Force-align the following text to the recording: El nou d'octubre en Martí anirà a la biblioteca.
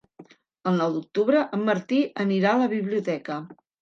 El 0.69 0.75
nou 0.79 0.95
d'octubre 0.95 1.43
en 1.57 1.63
Martí 1.67 1.99
anirà 2.25 2.55
a 2.55 2.63
la 2.63 2.71
biblioteca. 2.73 3.37